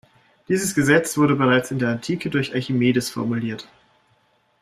Dieses 0.47 0.73
Gesetz 0.73 1.15
wurde 1.15 1.35
bereits 1.35 1.69
in 1.69 1.77
der 1.77 1.89
Antike 1.89 2.31
durch 2.31 2.55
Archimedes 2.55 3.11
formuliert. 3.11 3.67